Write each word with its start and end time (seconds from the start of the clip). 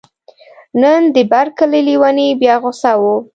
نن 0.81 1.01
د 1.15 1.17
بر 1.31 1.47
کلي 1.57 1.81
لیونی 1.87 2.27
بیا 2.41 2.55
غوسه 2.63 2.91
و 2.99 3.01